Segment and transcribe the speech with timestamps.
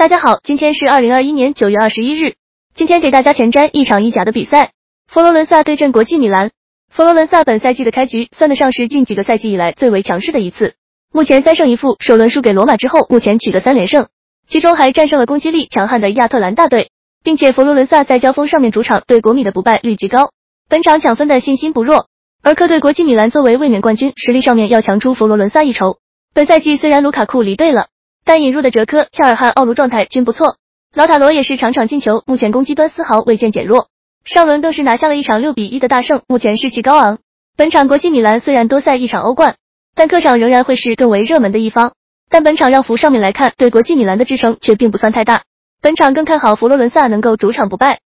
[0.00, 2.36] 大家好，今天是二零二一年九月二十一日。
[2.74, 4.70] 今天给大家前瞻一场意甲的比赛，
[5.06, 6.52] 佛罗伦萨对阵国际米兰。
[6.88, 10.72] 佛罗伦萨本赛季的开局算得上是近几个赛季以来最为强势的一次，
[11.12, 14.08] 目前三胜一负，首轮输给罗马之后，目前取得三连胜，
[14.48, 16.92] 其中还战胜了攻击力强悍的亚特兰大队，
[17.22, 20.30] 并且佛罗伦萨在交锋上面主场对国米的不败率极高，
[20.70, 22.06] 本场抢分的信心不弱。
[22.42, 25.98] 而客队国际米兰作为卫冕冠军，实力上面要强出佛罗伦萨一筹。
[26.32, 27.88] 本赛季虽然卢卡库离队了。
[28.30, 30.54] 但引入的哲科、夏尔汉、奥卢状态均不错，
[30.94, 33.88] 老塔罗也是场场进球，目前攻击端丝毫未见减弱。
[34.24, 37.18] 上轮更是拿下了一场六比一的大胜，目前士气高昂。
[37.56, 39.56] 本场国际米兰虽然多赛一场欧冠，
[39.96, 41.94] 但客场仍然会是更为热门的一方。
[42.30, 45.42] 但本场让福上面来看，对国际米兰的支撑却并不算太大。
[45.82, 47.98] 本场更看好佛罗伦萨能够主场不败。